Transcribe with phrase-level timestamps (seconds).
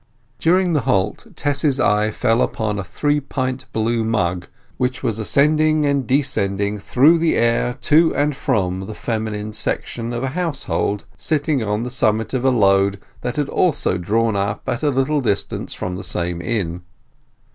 [0.39, 5.85] During the halt Tess's eyes fell upon a three pint blue mug, which was ascending
[5.85, 11.61] and descending through the air to and from the feminine section of a household, sitting
[11.61, 15.75] on the summit of a load that had also drawn up at a little distance
[15.75, 16.81] from the same inn.